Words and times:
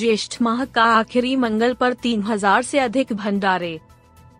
ज्येष्ठ 0.00 0.40
माह 0.42 0.64
का 0.64 0.82
आखिरी 0.82 1.34
मंगल 1.36 1.72
पर 1.74 1.92
तीन 1.92 2.22
हज़ार 2.22 2.62
से 2.62 2.78
अधिक 2.78 3.12
भंडारे 3.12 3.78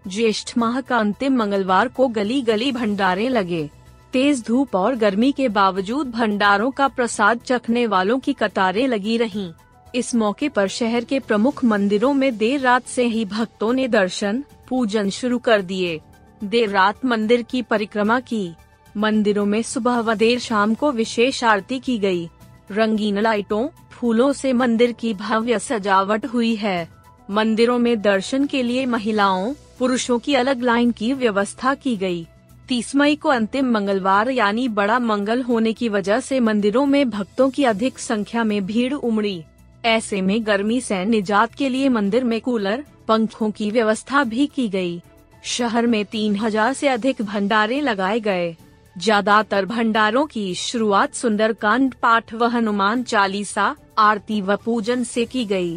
ज्येष्ठ 0.06 0.56
माह 0.58 0.80
का 0.80 0.98
अंतिम 0.98 1.36
मंगलवार 1.36 1.88
को 1.88 2.06
गली 2.08 2.40
गली 2.42 2.70
भंडारे 2.72 3.28
लगे 3.28 3.68
तेज 4.12 4.42
धूप 4.46 4.74
और 4.76 4.94
गर्मी 4.96 5.30
के 5.32 5.48
बावजूद 5.48 6.10
भंडारों 6.10 6.70
का 6.70 6.88
प्रसाद 6.88 7.40
चखने 7.40 7.86
वालों 7.86 8.18
की 8.18 8.32
कतारें 8.32 8.86
लगी 8.88 9.16
रहीं। 9.16 9.50
इस 9.94 10.14
मौके 10.14 10.48
पर 10.48 10.68
शहर 10.68 11.04
के 11.04 11.18
प्रमुख 11.18 11.64
मंदिरों 11.64 12.14
में 12.14 12.36
देर 12.38 12.60
रात 12.60 12.86
से 12.86 13.06
ही 13.06 13.24
भक्तों 13.26 13.72
ने 13.72 13.88
दर्शन, 13.88 14.44
पूजन 14.68 15.10
शुरू 15.10 15.38
कर 15.38 15.62
दिए 15.62 16.00
देर 16.40 16.68
रात 16.70 17.04
मंदिर 17.04 17.42
की 17.42 17.62
परिक्रमा 17.62 18.20
की 18.22 18.52
मंदिरों 18.96 19.46
में 19.46 19.62
सुबह 19.62 20.00
व 20.00 20.14
देर 20.16 20.38
शाम 20.38 20.74
को 20.74 20.92
विशेष 20.92 21.44
आरती 21.44 21.78
की 21.78 21.98
गई। 21.98 22.28
रंगीन 22.70 23.18
लाइटों, 23.18 23.66
फूलों 23.90 24.32
से 24.32 24.52
मंदिर 24.52 24.92
की 24.92 25.12
भव्य 25.14 25.58
सजावट 25.58 26.26
हुई 26.26 26.54
है 26.56 26.88
मंदिरों 27.28 27.78
में 27.78 28.00
दर्शन 28.02 28.46
के 28.46 28.62
लिए 28.62 28.84
महिलाओं, 28.86 29.52
पुरुषों 29.78 30.18
की 30.18 30.34
अलग 30.34 30.62
लाइन 30.62 30.90
की 30.90 31.12
व्यवस्था 31.12 31.74
की 31.74 31.96
गई। 31.96 32.26
तीस 32.68 32.94
मई 32.96 33.16
को 33.16 33.28
अंतिम 33.28 33.70
मंगलवार 33.70 34.30
यानी 34.30 34.68
बड़ा 34.68 34.98
मंगल 34.98 35.42
होने 35.42 35.72
की 35.72 35.88
वजह 35.88 36.20
से 36.20 36.40
मंदिरों 36.40 36.86
में 36.86 37.10
भक्तों 37.10 37.48
की 37.50 37.64
अधिक 37.64 37.98
संख्या 37.98 38.44
में 38.44 38.64
भीड़ 38.66 38.92
उमड़ी 38.94 39.42
ऐसे 39.84 40.20
में 40.22 40.46
गर्मी 40.46 40.80
से 40.80 41.04
निजात 41.04 41.54
के 41.54 41.68
लिए 41.68 41.88
मंदिर 41.88 42.24
में 42.24 42.40
कूलर, 42.40 42.84
पंखों 43.08 43.50
की 43.50 43.70
व्यवस्था 43.70 44.24
भी 44.24 44.46
की 44.46 44.68
गई। 44.68 45.00
शहर 45.44 45.86
में 45.86 46.04
तीन 46.04 46.36
हज़ार 46.36 46.72
से 46.72 46.88
अधिक 46.88 47.22
भंडारे 47.22 47.80
लगाए 47.80 48.20
गए 48.20 48.56
ज़्यादातर 48.96 49.64
भंडारों 49.64 50.24
की 50.26 50.54
शुरुआत 50.54 51.14
सुंदरकांड 51.14 51.94
पाठ 51.94 52.32
व 52.34 52.44
हनुमान 52.44 53.02
चालीसा, 53.02 53.74
आरती 53.98 54.40
व 54.40 54.56
पूजन 54.56 55.04
से 55.04 55.24
की 55.24 55.44
गई। 55.44 55.76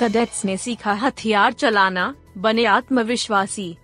कैडेट्स 0.00 0.44
ने 0.44 0.56
सीखा 0.56 0.92
हथियार 0.92 1.52
चलाना, 1.52 2.14
बने 2.38 2.64
आत्मविश्वासी। 2.64 3.76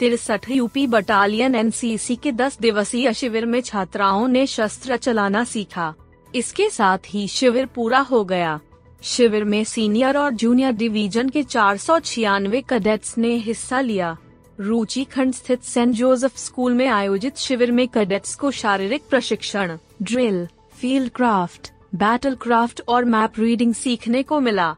तिरसठ 0.00 0.50
यूपी 0.50 0.86
बटालियन 0.86 1.54
एनसीसी 1.54 2.16
के 2.16 2.32
10 2.32 2.58
दिवसीय 2.60 3.12
शिविर 3.12 3.46
में 3.46 3.60
छात्राओं 3.60 4.26
ने 4.28 4.46
शस्त्र 4.46 4.96
चलाना 4.96 5.44
सीखा। 5.44 5.94
इसके 6.34 6.68
साथ 6.70 6.98
ही 7.06 7.26
शिविर 7.28 7.66
पूरा 7.66 7.98
हो 8.00 8.24
गया। 8.24 8.58
शिविर 9.02 9.44
में 9.44 9.62
सीनियर 9.64 10.16
और 10.16 10.32
जूनियर 10.32 10.72
डिवीज़न 10.72 11.28
के 11.28 11.42
चार 11.42 11.76
सौ 11.76 11.98
छियानवे 12.00 12.60
कैडेट्स 12.60 13.16
ने 13.18 13.34
हिस्सा 13.36 13.80
लिया। 13.80 14.16
रुचि 14.62 15.02
खंड 15.04 15.32
स्थित 15.34 15.62
सेंट 15.62 15.94
जोसेफ 15.94 16.36
स्कूल 16.36 16.74
में 16.74 16.86
आयोजित 16.86 17.36
शिविर 17.36 17.72
में 17.72 17.86
कैडेट्स 17.88 18.34
को 18.34 18.50
शारीरिक 18.50 19.02
प्रशिक्षण, 19.10 19.76
drill, 20.02 20.46
field 20.80 21.10
craft, 21.10 21.70
battle 21.94 22.34
craft 22.34 22.82
और 22.88 23.04
मैप 23.04 23.38
रीडिंग 23.38 23.74
सीखने 23.74 24.22
को 24.22 24.40
मिला। 24.40 24.74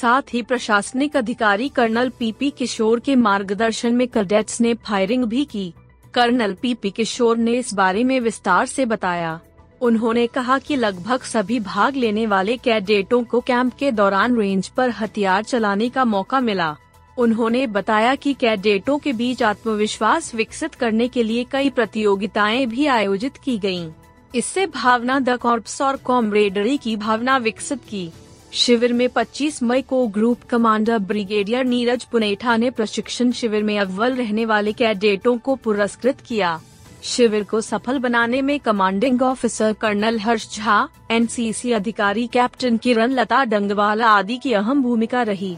साथ 0.00 0.34
ही 0.34 0.42
प्रशासनिक 0.42 1.16
अधिकारी 1.16 1.68
कर्नल 1.68 2.08
पीपी 2.08 2.50
किशोर 2.50 3.00
के 3.00 3.14
मार्गदर्शन 3.16 3.94
में 3.94 4.08
कैडेट्स 4.08 4.60
ने 4.60 4.74
फायरिंग 4.74 5.24
भी 5.24 5.44
की। 5.44 5.72
कर्नल 6.14 6.54
पीपी 6.54 6.90
किशोर 6.90 7.36
ने 7.36 7.52
इस 7.52 7.74
बारे 7.74 8.04
में 8.04 8.20
विस्तार 8.20 8.66
से 8.66 8.86
बताया। 8.86 9.40
उन्होंने 9.80 10.26
कहा 10.26 10.58
कि 10.58 10.76
लगभग 10.76 11.20
सभी 11.20 11.60
भाग 11.60 11.96
लेने 11.96 12.26
वाले 12.26 12.56
कैडेटों 12.56 13.24
को 13.24 13.40
कैंप 13.40 13.74
के 13.74 13.92
दौरान 13.92 14.36
रेंज 14.36 14.68
पर 14.68 14.90
हथियार 14.90 15.42
चलाने 15.42 15.88
का 15.88 16.04
मौका 16.04 16.40
मिला। 16.40 16.76
उन्होंने 17.20 17.66
बताया 17.66 18.14
कि 18.14 18.32
कैडेटों 18.34 18.98
के 18.98 19.12
बीच 19.12 19.42
आत्मविश्वास 19.42 20.34
विकसित 20.34 20.74
करने 20.74 21.08
के 21.08 21.22
लिए 21.22 21.44
कई 21.44 21.70
प्रतियोगिताएँ 21.70 22.66
भी 22.66 22.86
आयोजित 22.86 23.36
की 23.36 23.58
गई 23.58 23.88
इससे 24.34 24.66
भावना 24.66 25.18
द 25.20 25.36
कॉर्प्स 25.36 25.80
और 25.82 25.96
कॉमरेडरी 25.96 26.76
की 26.76 26.96
भावना 26.96 27.36
विकसित 27.36 27.80
की। 27.88 28.10
शिविर 28.52 28.92
में 28.92 29.08
25 29.08 29.62
मई 29.62 29.82
को 29.82 30.06
group 30.06 30.42
commander 30.50 30.98
brigadier 30.98 31.64
Neeraj 31.64 32.04
Punetha 32.04 32.56
ने 32.56 32.70
प्रशिक्षण 32.70 33.32
शिविर 33.32 33.62
में 33.62 33.78
अव्वल 33.78 34.14
रहने 34.14 34.44
वाले 34.44 34.72
कैडेटों 34.72 35.36
को 35.38 35.54
पुरस्कृत 35.54 36.20
किया। 36.20 36.60
शिविर 37.02 37.44
को 37.44 37.60
सफल 37.60 37.98
बनाने 37.98 38.42
में 38.42 38.58
commanding 38.60 39.22
officer 39.22 39.72
colonel 39.72 40.18
Harsh 40.18 40.56
Jha, 40.56 40.88
NCC 41.10 41.72
अधिकारी 41.72 42.26
कैप्टन 42.26 42.76
किरण 42.76 43.10
लता 43.10 43.44
डंगवाला 43.44 44.08
आदि 44.08 44.36
की 44.36 44.52
अहम 44.52 44.82
भूमिका 44.82 45.22
रही। 45.22 45.56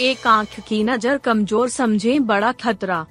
एक 0.00 0.26
आँख 0.26 0.48
की 0.60 0.82
नज़र 0.84 1.16
कमज़ोर 1.18 1.68
समझे, 1.68 2.18
बड़ा 2.18 2.50
खतरा। 2.52 3.06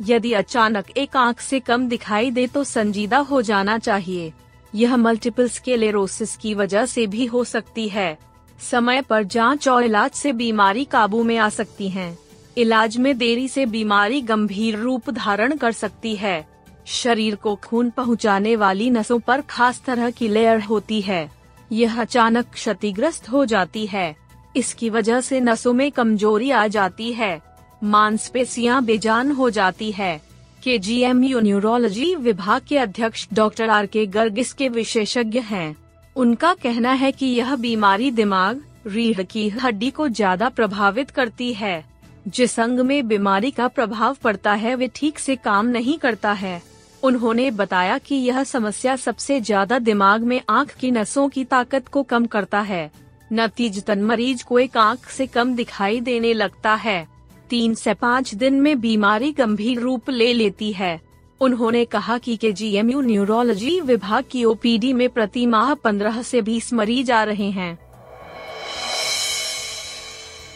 यदि 0.00 0.32
अचानक 0.32 0.90
एक 0.90 1.16
आँख 1.16 1.40
से 1.40 1.60
कम 1.60 1.86
दिखाई 1.88 2.30
दे 2.30 2.46
तो 2.46 2.62
संजीदा 2.64 3.18
हो 3.20 3.40
जाना 3.42 3.76
चाहिए। 3.78 4.32
यह 4.72 4.96
मल्टीपल 4.96 5.48
स्केलेरोसिस 5.48 6.36
की 6.36 6.54
वजह 6.54 6.86
से 6.86 7.06
भी 7.06 7.26
हो 7.26 7.44
सकती 7.44 7.88
है। 7.88 8.16
समय 8.62 9.02
पर 9.02 9.22
जाँच 9.24 9.68
और 9.68 9.84
इलाज 9.84 10.10
से 10.10 10.32
बीमारी 10.32 10.84
काबू 10.84 11.22
में 11.22 11.36
आ 11.38 11.48
सकती 11.48 11.88
है। 11.88 12.16
इलाज 12.56 12.96
में 12.96 13.16
देरी 13.18 13.46
से 13.48 13.66
बीमारी 13.66 14.20
गंभीर 14.22 14.78
रूप 14.78 15.10
धारण 15.10 15.56
कर 15.56 15.72
सकती 15.72 16.16
है। 16.16 16.46
शरीर 16.86 17.34
को 17.34 17.54
खून 17.56 17.90
पहुँचाने 17.90 18.56
वाली 18.56 18.90
नसों 18.90 19.18
पर 19.18 19.40
खास 19.40 19.82
तरह 19.86 20.10
की 20.10 20.28
लेयर 20.28 20.60
होती 20.60 21.00
है। 21.00 21.28
यह 21.72 22.00
अचानक 22.00 22.52
क्षतिग्रस्त 22.52 23.30
हो 23.30 23.44
जाती 23.44 23.86
है। 23.86 24.23
इसकी 24.56 24.90
वजह 24.90 25.20
से 25.20 25.40
नसों 25.40 25.72
में 25.72 25.90
कमज़ोरी 25.90 26.50
आ 26.50 26.66
जाती 26.66 27.12
है। 27.12 27.40
मांसपेशियाँ 27.84 28.82
बेजान 28.84 29.30
हो 29.32 29.48
जाती 29.50 29.90
है। 29.92 30.20
के 30.62 30.78
जी 30.78 31.00
एम 31.00 31.24
यू 31.24 31.40
न्यूरोलॉजी 31.40 32.14
विभाग 32.14 32.62
के 32.68 32.78
अध्यक्ष 32.78 33.26
डॉक्टर 33.32 33.70
आर 33.70 33.86
के 33.86 34.04
गर्ग 34.08 34.38
इसके 34.38 34.68
विशेषज्ञ 34.68 35.40
हैं। 35.40 35.74
उनका 36.16 36.52
कहना 36.54 36.92
है 36.92 37.10
कि 37.12 37.26
यह 37.26 37.54
बीमारी 37.56 38.10
दिमाग, 38.10 38.60
रीढ़ 38.86 39.22
की 39.22 39.48
हड्डी 39.48 39.90
को 39.90 40.08
ज़्यादा 40.08 40.48
प्रभावित 40.48 41.10
करती 41.10 41.52
है। 41.52 41.84
जिस 42.28 42.58
अंग 42.60 42.80
में 42.80 43.06
बीमारी 43.08 43.50
का 43.50 43.68
प्रभाव 43.68 44.16
पड़ता 44.22 44.52
है, 44.52 44.74
वे 44.74 44.90
ठीक 44.94 45.18
से 45.18 45.36
काम 45.36 45.66
नहीं 45.66 45.98
करता 45.98 46.32
है। 46.32 46.62
उन्होंने 47.02 47.50
बताया 47.50 47.98
कि 47.98 48.14
यह 48.14 48.42
समस्या 48.44 48.96
सबसे 48.96 49.40
ज़्यादा 49.40 49.78
दिमाग 49.78 50.22
में 50.22 50.40
आँख 50.50 50.74
की 50.74 50.90
नसों 50.90 51.28
की 51.28 51.44
ताकत 51.44 51.88
को 51.88 52.02
कम 52.02 52.26
करता 52.26 52.60
है। 52.60 52.90
नतीजतन 53.32 54.02
मरीज़ 54.02 54.44
को 54.44 54.58
एक 54.58 54.76
आँख 54.76 55.08
से 55.08 55.26
कम 55.26 55.54
दिखाई 55.54 56.00
देने 56.00 56.32
लगता 56.32 56.74
है। 56.74 57.08
तीन 57.50 57.74
से 57.74 57.94
पाँच 57.94 58.34
दिन 58.34 58.54
में 58.54 58.80
बीमारी 58.80 59.32
गंभीर 59.32 59.80
रूप 59.80 60.10
ले 60.10 60.32
लेती 60.32 60.72
है। 60.72 61.00
उन्होंने 61.40 61.84
कहा 61.84 62.18
कि 62.18 62.36
के 62.36 62.52
जी 62.52 62.74
एम 62.74 62.90
यू 62.90 63.00
न्यूरोलॉजी 63.00 63.80
विभाग 63.80 64.24
की 64.30 64.44
ओपीडी 64.44 64.92
में 64.92 65.08
प्रति 65.08 65.46
माह 65.46 65.74
पंद्रह 65.74 66.22
से 66.22 66.42
बीस 66.42 66.72
मरीज़ 66.72 67.12
आ 67.12 67.24
रहे 67.24 67.50
हैं। 67.50 67.78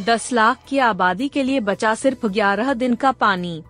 दस 0.02 0.32
लाख 0.32 0.58
की 0.68 0.78
आबादी 0.78 1.28
के 1.28 1.42
लिए 1.42 1.60
बचा 1.60 1.94
सिर्फ़ 1.94 2.26
ग्यारह 2.26 2.74
दिन 2.74 2.94
का 2.94 3.12
पानी। 3.12 3.62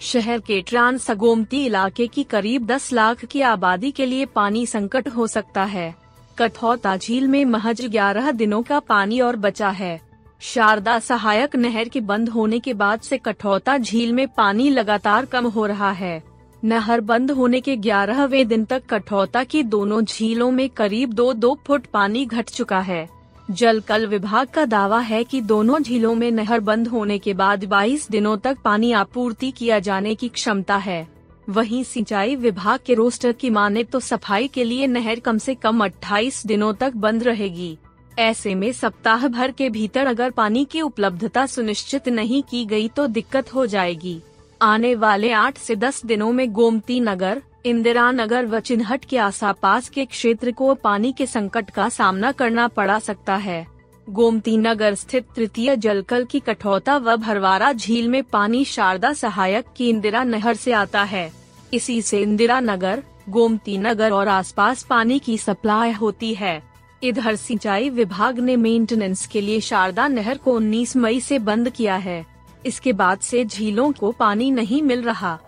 शहर 0.00 0.40
के 0.40 0.62
ट्रांस 0.62 1.10
गोमती 1.10 1.66
इलाके 1.66 2.06
की 2.06 2.22
करीब 2.24 2.66
10 2.66 2.92
लाख 2.92 3.24
की 3.24 3.40
आबादी 3.40 3.90
के 3.90 4.06
लिए 4.06 4.26
पानी 4.26 4.66
संकट 4.66 5.08
हो 5.08 5.26
सकता 5.26 5.64
है। 5.64 6.07
कठौता 6.38 6.96
झील 6.96 7.28
में 7.28 7.44
महज 7.44 7.80
11 7.86 8.30
दिनों 8.30 8.62
का 8.62 8.78
पानी 8.80 9.20
और 9.20 9.36
बचा 9.36 9.68
है। 9.68 10.00
शारदा 10.40 10.98
सहायक 10.98 11.56
नहर 11.56 11.88
के 11.88 12.00
बंद 12.00 12.28
होने 12.28 12.58
के 12.58 12.74
बाद 12.74 13.00
से 13.00 13.18
कठौता 13.18 13.78
झील 13.78 14.12
में 14.12 14.28
पानी 14.28 14.70
लगातार 14.70 15.24
कम 15.24 15.46
हो 15.46 15.66
रहा 15.66 15.90
है। 15.90 16.22
नहर 16.64 17.00
बंद 17.00 17.30
होने 17.30 17.60
के 17.60 17.76
ग्यारहवे 17.76 18.44
दिन 18.44 18.64
तक 18.64 18.82
कठौता 18.90 19.44
की 19.44 19.62
दोनों 19.62 20.02
झीलों 20.02 20.50
में 20.50 20.68
करीब 20.68 21.12
दो 21.12 21.32
दो 21.32 21.58
फुट 21.66 21.86
पानी 21.86 22.26
घट 22.26 22.50
चुका 22.50 22.80
है। 22.80 23.08
जल 23.50 23.80
कल 23.80 24.06
विभाग 24.06 24.46
का 24.46 24.64
दावा 24.64 25.00
है 25.00 25.24
कि 25.24 25.40
दोनों 25.40 25.78
झीलों 25.78 26.14
में 26.14 26.30
नहर 26.30 26.60
बंद 26.60 26.88
होने 26.88 27.18
के 27.18 27.34
बाद 27.34 27.64
22 27.64 28.10
दिनों 28.10 28.36
तक 28.36 28.58
पानी 28.64 28.92
आपूर्ति 28.92 29.50
किया 29.50 29.78
जाने 29.78 30.14
की 30.14 30.28
क्षमता 30.28 30.76
है। 30.76 31.17
वहीं 31.48 31.82
सिंचाई 31.84 32.34
विभाग 32.36 32.80
के 32.86 32.94
रोस्टर 32.94 33.32
की 33.32 33.50
माने 33.50 33.82
तो 33.84 34.00
सफ़ाई 34.00 34.48
के 34.48 34.64
लिए 34.64 34.86
नहर 34.86 35.20
कम 35.20 35.38
से 35.38 35.54
कम 35.54 35.84
28 35.84 36.46
दिनों 36.46 36.72
तक 36.74 36.92
बंद 36.96 37.22
रहेगी। 37.22 37.76
ऐसे 38.18 38.54
में 38.54 38.72
सप्ताह 38.72 39.26
भर 39.28 39.50
के 39.50 39.68
भीतर 39.70 40.06
अगर 40.06 40.30
पानी 40.30 40.64
की 40.64 40.80
उपलब्धता 40.80 41.46
सुनिश्चित 41.46 42.08
नहीं 42.08 42.42
की 42.42 42.64
गई 42.64 42.88
तो 42.88 43.06
दिक्कत 43.06 43.54
हो 43.54 43.66
जाएगी। 43.66 44.20
आने 44.62 44.94
वाले 44.94 45.32
आठ 45.32 45.58
से 45.58 45.76
दस 45.76 46.04
दिनों 46.06 46.32
में 46.32 46.50
गोमती 46.52 47.00
नगर, 47.00 47.42
इंदिरा 47.66 48.10
नगर 48.10 48.46
व 48.46 48.60
चिन्हट 48.60 49.04
के 49.04 49.18
आसपास 49.18 49.88
के 49.88 50.04
क्षेत्र 50.04 50.52
को 50.52 50.74
पानी 50.74 51.12
के 51.12 51.26
संकट 51.26 51.70
का 51.70 51.88
सामना 51.88 52.32
करना 52.32 52.68
पड़ा 52.68 52.98
सकता 52.98 53.36
है। 53.36 53.66
गोमती 54.10 54.56
नगर 54.56 54.94
स्थित 54.94 55.26
तृतीय 55.36 55.76
जलकल 55.76 56.24
की 56.24 56.40
कठौता 56.40 56.96
व 56.96 57.16
भरवारा 57.16 57.72
झील 57.72 58.08
में 58.08 58.22
पानी 58.22 58.64
शारदा 58.64 59.12
सहायक 59.12 59.64
की 59.76 59.88
इंदिरा 59.88 60.22
नहर 60.24 60.54
से 60.54 60.72
आता 60.72 61.02
है। 61.02 61.32
इसी 61.74 62.02
से 62.02 62.20
इंदिरा 62.20 62.60
नगर 62.60 63.02
गोमती 63.28 63.78
नगर 63.78 64.12
और 64.12 64.28
आसपास 64.28 64.82
पानी 64.82 65.18
की 65.18 65.38
सप्लाई 65.38 65.92
होती 65.92 66.34
है। 66.34 66.62
इधर 67.02 67.36
सिंचाई 67.36 67.90
विभाग 67.90 68.38
ने 68.38 68.56
मेंटेनेंस 68.56 69.26
के 69.26 69.40
लिए 69.40 69.60
शारदा 69.60 70.08
नहर 70.08 70.38
को 70.38 70.60
19 70.60 70.96
मई 70.96 71.20
से 71.20 71.38
बंद 71.38 71.70
किया 71.70 71.96
है। 71.96 72.26
इसके 72.66 72.92
बाद 72.92 73.18
से 73.18 73.44
झीलों 73.44 73.92
को 73.92 74.12
पानी 74.12 74.50
नहीं 74.50 74.82
मिल 74.82 75.02
रहा। 75.02 75.38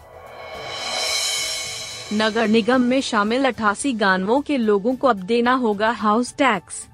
नगर 2.13 2.49
निगम 2.49 2.81
में 2.81 3.01
शामिल 3.01 3.45
अठासी 3.45 3.93
गाँवों 3.93 4.41
के 4.41 4.57
लोगों 4.57 4.95
को 4.97 5.09
अब 5.09 5.17
देना 5.17 5.53
होगा 5.53 5.91
हाउस 5.91 6.35
टैक्स 6.35 6.87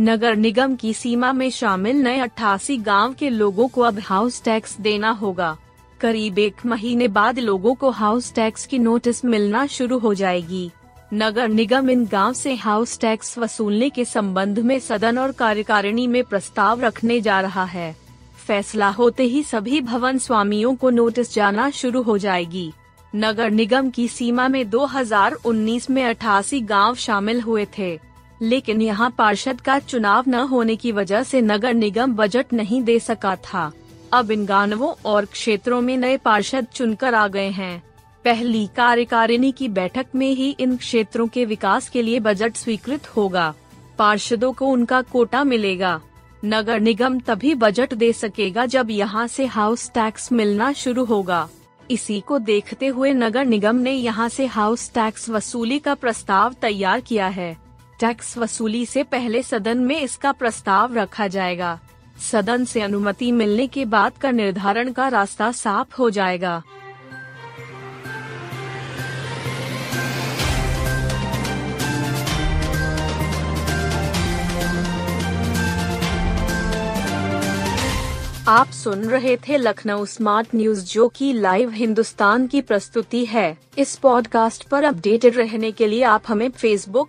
नगर 0.00 0.36
निगम 0.36 0.74
की 0.76 0.94
सीमा 0.94 1.32
में 1.32 1.50
शामिल 1.50 1.96
नए 1.96 2.18
अट्ठासी 2.18 2.76
गाँव 2.76 3.14
के 3.14 3.28
लोगों 3.30 3.68
को 3.68 3.80
अब 3.80 3.98
हाउस 3.98 4.42
टैक्स 4.42 4.76
देना 4.80 5.10
होगा। 5.10 5.56
करीब 6.00 6.38
एक 6.38 6.66
महीने 6.66 7.08
बाद 7.08 7.38
लोगों 7.38 7.74
को 7.74 7.90
हाउस 7.90 8.34
टैक्स 8.34 8.66
की 8.66 8.78
नोटिस 8.78 9.24
मिलना 9.24 9.66
शुरू 9.66 9.98
हो 9.98 10.14
जाएगी। 10.14 10.70
नगर 11.14 11.48
निगम 11.48 11.90
इन 11.90 12.06
गाँव 12.06 12.32
से 12.32 12.54
हाउस 12.54 12.98
टैक्स 13.00 13.38
वसूलने 13.38 13.90
के 13.90 14.04
संबंध 14.04 14.58
में 14.58 14.78
सदन 14.78 15.18
और 15.18 15.32
कार्यकारिणी 15.32 16.06
में 16.06 16.24
प्रस्ताव 16.24 16.80
रखने 16.80 17.20
जा 17.20 17.40
रहा 17.40 17.64
है। 17.64 17.96
फैसला 18.46 18.88
होते 18.88 19.22
ही 19.22 19.42
सभी 19.42 19.80
भवन 19.80 20.18
स्वामियों 20.18 20.74
को 20.74 20.90
नोटिस 20.90 21.34
जाना 21.34 21.70
शुरू 21.70 22.02
हो 22.02 22.18
जाएगी। 22.18 22.72
नगर 23.16 23.50
निगम 23.50 23.90
की 23.90 24.08
सीमा 24.08 24.48
में 24.48 24.70
2019 24.70 25.90
में 25.90 26.04
अठासी 26.04 26.60
गाँव 26.60 26.94
शामिल 26.94 27.40
हुए 27.40 27.66
थे। 27.78 28.11
लेकिन 28.42 28.82
यहाँ 28.82 29.10
पार्षद 29.10 29.60
का 29.60 29.78
चुनाव 29.78 30.24
न 30.28 30.34
होने 30.34 30.76
की 30.76 30.92
वजह 30.92 31.22
से 31.22 31.40
नगर 31.40 31.74
निगम 31.74 32.14
बजट 32.14 32.52
नहीं 32.52 32.82
दे 32.82 32.98
सका 32.98 33.36
था। 33.36 33.72
अब 34.12 34.30
इन 34.30 34.44
गाँवों 34.46 34.92
और 35.04 35.24
क्षेत्रों 35.24 35.80
में 35.80 35.96
नए 35.96 36.16
पार्षद 36.16 36.66
चुनकर 36.74 37.14
आ 37.14 37.26
गए 37.28 37.48
हैं। 37.48 37.82
पहली 38.24 38.66
कार्यकारिणी 38.66 39.52
की 39.52 39.68
बैठक 39.68 40.06
में 40.14 40.30
ही 40.30 40.50
इन 40.60 40.76
क्षेत्रों 40.76 41.26
के 41.28 41.44
विकास 41.44 41.88
के 41.88 42.02
लिए 42.02 42.20
बजट 42.20 42.56
स्वीकृत 42.56 43.06
होगा। 43.16 43.54
पार्षदों 43.98 44.52
को 44.52 44.66
उनका 44.66 45.00
कोटा 45.02 45.44
मिलेगा। 45.44 46.00
नगर 46.44 46.80
निगम 46.80 47.18
तभी 47.20 47.54
बजट 47.54 47.94
दे 47.94 48.12
सकेगा 48.12 48.66
जब 48.66 48.90
यहाँ 48.90 49.26
से 49.26 49.46
हाउस 49.46 49.90
टैक्स 49.90 50.32
मिलना 50.32 50.72
शुरू 50.72 51.04
होगा। 51.04 51.48
इसी 51.90 52.20
को 52.20 52.38
देखते 52.38 52.86
हुए 52.86 53.12
नगर 53.12 53.44
निगम 53.44 53.76
ने 53.76 53.92
यहाँ 53.92 54.28
से 54.28 54.46
हाउस 54.46 54.90
टैक्स 54.94 55.28
वसूली 55.30 55.78
का 55.78 55.94
प्रस्ताव 55.94 56.54
तैयार 56.62 57.00
किया 57.00 57.26
है। 57.28 57.56
टैक्स 58.02 58.38
वसूली 58.38 58.86
से 58.86 59.02
पहले 59.02 59.42
सदन 59.42 59.78
में 59.78 60.00
इसका 60.00 60.32
प्रस्ताव 60.32 60.94
रखा 60.94 61.26
जाएगा। 61.28 61.80
सदन 62.32 62.64
से 62.64 62.80
अनुमति 62.80 63.32
मिलने 63.32 63.66
के 63.66 63.84
बाद 63.84 64.12
का 64.20 64.30
निर्धारण 64.30 64.92
का 64.92 65.08
रास्ता 65.08 65.52
साफ़ 65.52 65.96
हो 65.98 66.10
जाएगा। 66.10 66.62
आप 78.48 78.70
सुन 78.70 79.04
रहे 79.04 79.36
थे 79.36 79.56
लखनऊ 79.56 80.04
स्मार्ट 80.04 80.48
न्यूज़ 80.54 80.84
जो 80.84 81.08
की 81.08 81.32
लाइव 81.32 81.70
हिंदुस्तान 81.70 82.46
की 82.46 82.60
प्रस्तुति 82.60 83.24
है। 83.24 83.58
इस 83.78 83.96
पॉडकास्ट 83.96 84.68
पर 84.68 84.84
अपडेटेड 84.84 85.36
रहने 85.36 85.72
के 85.72 85.86
लिए 85.86 86.02
आप 86.02 86.22
हमें 86.28 86.50
फेसबुक 86.50 87.08